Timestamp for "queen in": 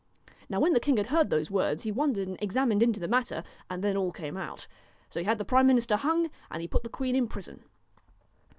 6.89-7.27